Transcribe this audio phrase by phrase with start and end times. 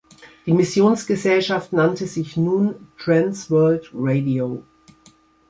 [0.47, 4.63] Die Missionsgesellschaft nannte sich nun Trans World Radio.